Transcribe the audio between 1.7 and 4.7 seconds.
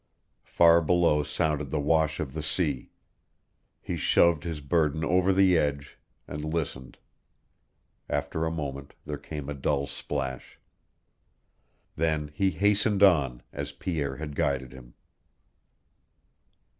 wash of the sea. He shoved his